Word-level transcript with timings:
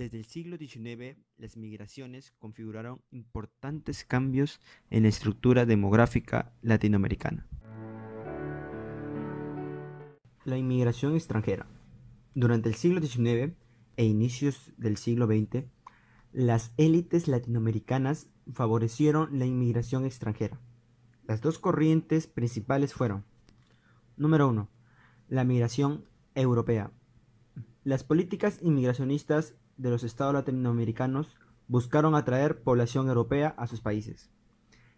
Desde 0.00 0.16
el 0.16 0.24
siglo 0.24 0.56
XIX, 0.56 1.18
las 1.36 1.58
migraciones 1.58 2.32
configuraron 2.38 3.02
importantes 3.10 4.02
cambios 4.02 4.58
en 4.88 5.02
la 5.02 5.10
estructura 5.10 5.66
demográfica 5.66 6.54
latinoamericana. 6.62 7.46
La 10.46 10.56
inmigración 10.56 11.16
extranjera. 11.16 11.66
Durante 12.34 12.70
el 12.70 12.76
siglo 12.76 13.02
XIX 13.02 13.52
e 13.98 14.06
inicios 14.06 14.72
del 14.78 14.96
siglo 14.96 15.26
XX, 15.26 15.66
las 16.32 16.72
élites 16.78 17.28
latinoamericanas 17.28 18.30
favorecieron 18.54 19.38
la 19.38 19.44
inmigración 19.44 20.06
extranjera. 20.06 20.58
Las 21.26 21.42
dos 21.42 21.58
corrientes 21.58 22.26
principales 22.26 22.94
fueron, 22.94 23.26
número 24.16 24.48
uno, 24.48 24.70
la 25.28 25.44
migración 25.44 26.06
europea. 26.34 26.90
Las 27.84 28.02
políticas 28.02 28.60
inmigracionistas 28.62 29.56
de 29.80 29.90
los 29.90 30.04
estados 30.04 30.34
latinoamericanos 30.34 31.34
buscaron 31.66 32.14
atraer 32.14 32.62
población 32.62 33.08
europea 33.08 33.54
a 33.56 33.66
sus 33.66 33.80
países. 33.80 34.30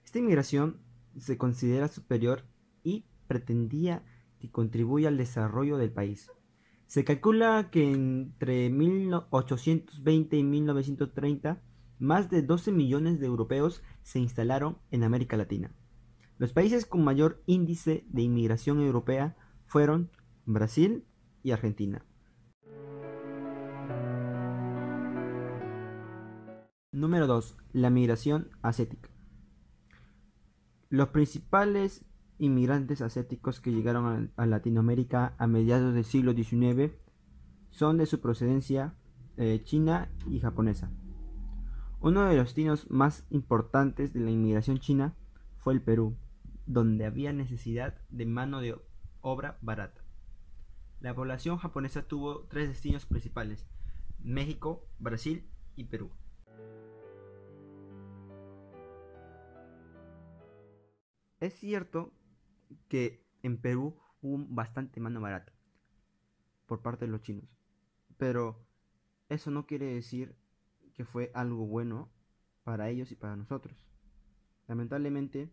Esta 0.05 0.19
inmigración 0.19 0.81
se 1.17 1.39
considera 1.39 1.89
superior 1.89 2.45
y 2.83 3.05
pretendía 3.29 4.03
que 4.41 4.51
contribuya 4.51 5.09
al 5.09 5.17
desarrollo 5.17 5.77
del 5.77 5.93
país. 5.93 6.31
Se 6.87 7.05
calcula 7.05 7.71
que 7.71 7.91
entre 7.91 8.69
1820 8.71 10.37
y 10.37 10.43
1930 10.43 11.63
más 11.99 12.29
de 12.29 12.43
12 12.43 12.73
millones 12.73 13.21
de 13.21 13.27
europeos 13.27 13.83
se 14.03 14.19
instalaron 14.19 14.79
en 14.91 15.05
América 15.05 15.37
Latina. 15.37 15.73
Los 16.39 16.53
países 16.53 16.87
con 16.87 17.05
mayor 17.05 17.41
índice 17.47 18.05
de 18.09 18.23
inmigración 18.23 18.81
europea 18.81 19.37
fueron 19.67 20.11
Brasil 20.45 21.05
y 21.45 21.53
Argentina. 21.53 22.05
Número 26.95 27.27
2. 27.27 27.57
La 27.73 27.89
migración 27.89 28.51
ascética. 28.61 29.09
Los 30.91 31.09
principales 31.09 32.05
inmigrantes 32.37 33.01
ascéticos 33.01 33.61
que 33.61 33.73
llegaron 33.73 34.31
a, 34.37 34.45
Latinoamérica 34.45 35.35
a 35.39 35.47
mediados 35.47 35.95
del 35.95 36.05
siglo 36.05 36.35
XIX 36.35 36.93
son 37.71 37.97
de 37.97 38.05
su 38.05 38.21
procedencia 38.21 38.95
eh, 39.39 39.63
china 39.65 40.11
y 40.29 40.41
japonesa. 40.41 40.91
Uno 42.03 42.27
de 42.27 42.37
los 42.37 42.49
destinos 42.49 42.91
más 42.91 43.25
importantes 43.31 44.13
de 44.13 44.21
la 44.21 44.31
inmigración 44.31 44.79
china 44.79 45.15
fue 45.61 45.73
el 45.73 45.81
Perú, 45.81 46.15
donde 46.67 47.07
había 47.07 47.33
necesidad 47.33 48.03
de 48.11 48.27
mano 48.27 48.61
de 48.61 48.79
obra 49.23 49.57
barata. 49.63 50.03
La 51.01 51.15
población 51.15 51.57
japonesa 51.57 52.03
tuvo 52.03 52.41
tres 52.51 52.69
destinos 52.69 53.07
principales, 53.07 53.67
México, 54.23 54.85
Brasil 54.99 55.49
y 55.75 55.85
Perú. 55.85 56.11
Es 61.41 61.55
cierto 61.55 62.13
que 62.89 63.27
en 63.43 63.59
Perú 63.59 63.97
hubo 64.21 64.47
bastante 64.49 65.01
mano 65.01 65.21
barata 65.21 65.53
por 66.67 66.83
parte 66.83 67.07
de 67.07 67.11
los 67.11 67.23
chinos. 67.23 67.49
Pero 68.17 68.65
eso 69.29 69.51
no 69.51 69.67
quiere 69.67 69.87
decir 69.87 70.37
que 70.95 71.05
fue 71.05 71.33
algo 71.35 71.67
bueno 71.67 72.09
para 72.63 72.89
ellos 72.91 73.11
y 73.11 73.17
para 73.17 73.35
nosotros. 73.35 73.77
Lamentablemente, 74.69 75.51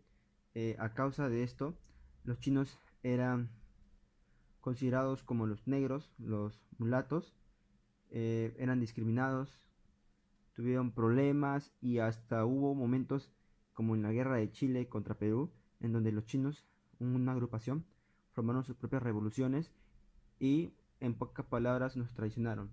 eh, 0.53 0.75
a 0.79 0.93
causa 0.93 1.27
de 1.27 1.43
esto, 1.43 1.75
los 2.23 2.39
chinos 2.39 2.79
eran 3.01 3.49
considerados 4.61 5.23
como 5.23 5.47
los 5.47 5.67
negros, 5.67 6.11
los 6.19 6.61
mulatos, 6.77 7.33
eh, 8.11 8.55
eran 8.59 8.79
discriminados, 8.79 9.59
tuvieron 10.59 10.91
problemas 10.91 11.71
y 11.79 11.99
hasta 11.99 12.43
hubo 12.43 12.75
momentos 12.75 13.31
como 13.71 13.95
en 13.95 14.01
la 14.01 14.11
guerra 14.11 14.35
de 14.35 14.51
Chile 14.51 14.89
contra 14.89 15.17
Perú, 15.17 15.53
en 15.79 15.93
donde 15.93 16.11
los 16.11 16.25
chinos 16.25 16.65
una 16.99 17.31
agrupación, 17.31 17.85
formaron 18.33 18.65
sus 18.65 18.75
propias 18.75 19.01
revoluciones 19.01 19.71
y 20.37 20.73
en 20.99 21.13
pocas 21.13 21.45
palabras 21.45 21.95
nos 21.95 22.13
traicionaron. 22.13 22.71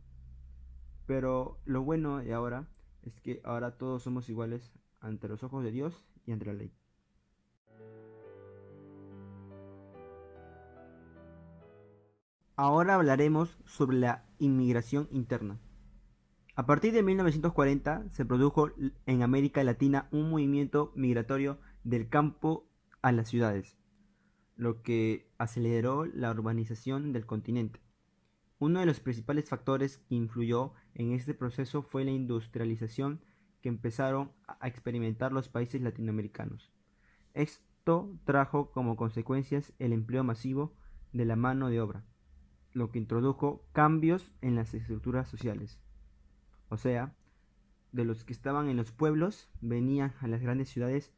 Pero 1.07 1.61
lo 1.65 1.85
bueno 1.85 2.19
de 2.19 2.35
ahora 2.35 2.67
es 3.05 3.21
que 3.21 3.41
ahora 3.45 3.79
todos 3.79 4.03
somos 4.03 4.29
iguales 4.29 4.73
ante 4.99 5.29
los 5.29 5.45
ojos 5.45 5.63
de 5.63 5.71
Dios 5.71 6.05
y 6.27 6.33
ante 6.33 6.47
la 6.47 6.55
ley. 6.55 6.73
Ahora 12.57 12.97
hablaremos 12.97 13.57
sobre 13.65 13.99
la 13.99 14.27
inmigración 14.41 15.07
interna. 15.13 15.61
A 16.57 16.67
partir 16.67 16.93
de 16.93 17.03
1940 17.03 18.07
se 18.11 18.25
produjo 18.25 18.71
en 19.07 19.23
América 19.23 19.63
Latina 19.63 20.09
un 20.11 20.31
movimiento 20.31 20.93
migratorio 20.97 21.61
del 21.85 22.09
campo 22.09 22.69
a 23.03 23.13
las 23.13 23.29
ciudades 23.29 23.77
lo 24.57 24.83
que 24.83 25.31
aceleró 25.39 26.07
la 26.07 26.31
urbanización 26.31 27.13
del 27.13 27.27
continente. 27.27 27.81
Uno 28.59 28.81
de 28.81 28.87
los 28.87 29.01
principales 29.01 29.49
factores 29.49 29.99
que 29.99 30.15
influyó 30.15 30.73
en 30.95 31.13
este 31.13 31.35
proceso 31.35 31.83
fue 31.83 32.05
la 32.05 32.11
industrialización 32.11 33.21
que 33.61 33.69
empezaron 33.69 34.33
a 34.47 34.67
experimentar 34.67 35.33
los 35.33 35.49
países 35.49 35.83
latinoamericanos. 35.83 36.73
Esto 37.35 38.19
trajo 38.25 38.71
como 38.73 38.97
consecuencias 38.97 39.75
el 39.79 39.93
empleo 39.93 40.25
masivo 40.25 40.75
de 41.13 41.27
la 41.27 41.37
mano 41.37 41.69
de 41.69 41.81
obra, 41.81 42.05
lo 42.73 42.91
que 42.91 42.99
introdujo 42.99 43.67
cambios 43.73 44.33
en 44.41 44.55
las 44.55 44.73
estructuras 44.73 45.29
sociales. 45.29 45.79
O 46.69 46.77
sea, 46.77 47.15
de 47.93 48.05
los 48.05 48.25
que 48.25 48.33
estaban 48.33 48.69
en 48.69 48.77
los 48.77 48.93
pueblos 48.93 49.49
venían 49.61 50.15
a 50.21 50.29
las 50.29 50.43
grandes 50.43 50.69
ciudades 50.69 51.13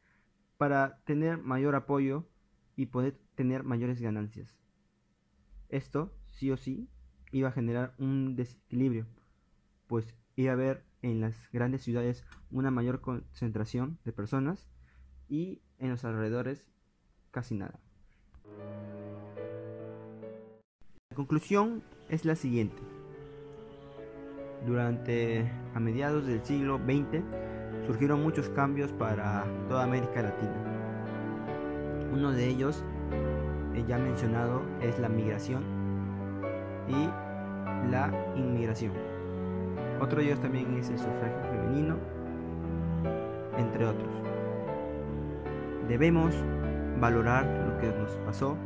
para 0.57 1.01
tener 1.05 1.37
mayor 1.37 1.75
apoyo 1.75 2.27
y 2.75 2.87
poder 2.87 3.19
tener 3.35 3.63
mayores 3.63 4.01
ganancias. 4.01 4.57
Esto, 5.69 6.13
sí 6.31 6.51
o 6.51 6.57
sí, 6.57 6.89
iba 7.31 7.49
a 7.49 7.53
generar 7.53 7.93
un 7.97 8.35
desequilibrio, 8.35 9.07
pues 9.87 10.15
iba 10.35 10.51
a 10.51 10.53
haber 10.53 10.85
en 11.01 11.21
las 11.21 11.35
grandes 11.51 11.83
ciudades 11.83 12.25
una 12.51 12.71
mayor 12.71 13.01
concentración 13.01 13.99
de 14.03 14.13
personas 14.13 14.69
y 15.27 15.61
en 15.77 15.89
los 15.89 16.03
alrededores 16.05 16.65
casi 17.31 17.55
nada. 17.55 17.79
La 21.09 21.15
conclusión 21.15 21.83
es 22.09 22.25
la 22.25 22.35
siguiente. 22.35 22.88
Durante 24.65 25.49
a 25.73 25.79
mediados 25.79 26.27
del 26.27 26.43
siglo 26.43 26.77
XX 26.77 27.23
surgieron 27.85 28.21
muchos 28.21 28.49
cambios 28.49 28.91
para 28.91 29.45
toda 29.67 29.83
América 29.83 30.21
Latina 30.21 30.79
uno 32.11 32.31
de 32.31 32.47
ellos, 32.47 32.83
eh, 33.75 33.83
ya 33.87 33.97
mencionado, 33.97 34.61
es 34.81 34.97
la 34.99 35.09
migración 35.09 35.63
y 36.87 37.89
la 37.91 38.11
inmigración. 38.35 38.91
Otro 40.01 40.19
de 40.19 40.27
ellos 40.27 40.39
también 40.39 40.75
es 40.77 40.89
el 40.89 40.97
sufragio 40.97 41.43
femenino, 41.51 41.97
entre 43.57 43.85
otros. 43.85 44.13
Debemos 45.87 46.33
valorar 46.99 47.45
lo 47.45 47.77
que 47.79 47.87
nos 47.87 48.11
pasó 48.25 48.57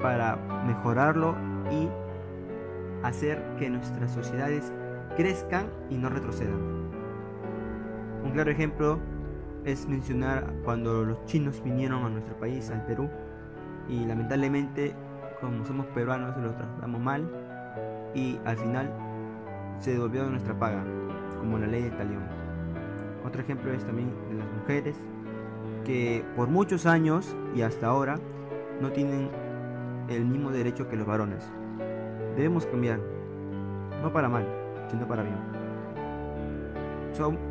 para 0.00 0.36
mejorarlo 0.66 1.36
y 1.70 1.88
hacer 3.06 3.42
que 3.58 3.70
nuestras 3.70 4.12
sociedades 4.12 4.72
crezcan 5.16 5.66
y 5.90 5.96
no 5.96 6.08
retrocedan. 6.08 6.60
Un 8.24 8.30
claro 8.32 8.50
ejemplo 8.50 8.98
es 9.64 9.88
mencionar 9.88 10.52
cuando 10.64 11.04
los 11.04 11.24
chinos 11.26 11.62
vinieron 11.62 12.04
a 12.04 12.08
nuestro 12.08 12.36
país, 12.36 12.70
al 12.70 12.84
Perú, 12.86 13.08
y 13.88 14.04
lamentablemente, 14.04 14.94
como 15.40 15.64
somos 15.64 15.86
peruanos, 15.86 16.36
los 16.36 16.56
tratamos 16.56 17.00
mal 17.00 17.28
y 18.14 18.38
al 18.44 18.56
final 18.56 18.90
se 19.78 19.92
devolvió 19.92 20.24
nuestra 20.24 20.58
paga, 20.58 20.84
como 21.38 21.58
la 21.58 21.66
ley 21.66 21.82
del 21.82 21.96
talión. 21.96 22.22
Otro 23.24 23.42
ejemplo 23.42 23.72
es 23.72 23.84
también 23.84 24.12
de 24.30 24.36
las 24.36 24.46
mujeres 24.60 24.96
que 25.84 26.24
por 26.36 26.48
muchos 26.48 26.86
años 26.86 27.36
y 27.54 27.62
hasta 27.62 27.86
ahora 27.86 28.18
no 28.80 28.90
tienen 28.90 29.30
el 30.08 30.24
mismo 30.24 30.50
derecho 30.50 30.88
que 30.88 30.96
los 30.96 31.06
varones. 31.06 31.44
Debemos 32.36 32.66
cambiar, 32.66 33.00
no 34.02 34.12
para 34.12 34.28
mal, 34.28 34.46
sino 34.88 35.06
para 35.06 35.22
bien. 35.22 35.36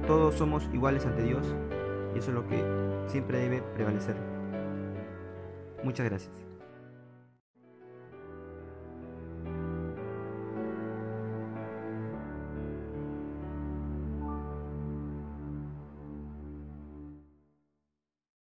todos 0.07 0.35
somos 0.35 0.69
iguales 0.73 1.05
ante 1.05 1.23
Dios 1.23 1.45
y 2.15 2.19
eso 2.19 2.29
es 2.29 2.35
lo 2.35 2.47
que 2.47 2.63
siempre 3.07 3.39
debe 3.39 3.61
prevalecer. 3.75 4.15
Muchas 5.83 6.05
gracias. 6.07 6.50